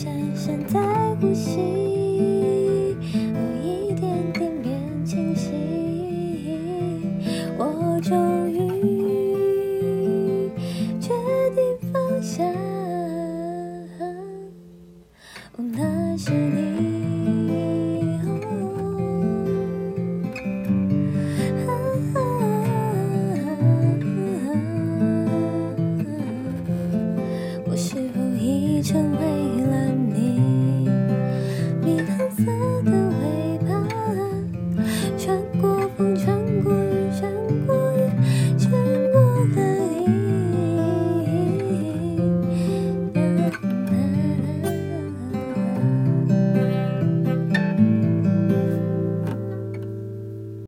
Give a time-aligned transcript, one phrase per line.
[0.00, 0.78] 闪闪在
[1.16, 1.58] 呼吸，
[3.34, 5.50] 我一点点变清晰，
[7.58, 8.58] 我终于
[11.00, 11.08] 决
[11.56, 11.58] 定
[11.92, 12.44] 放下。
[15.56, 16.78] 哦，那是你。
[27.66, 29.47] 我是否已成为。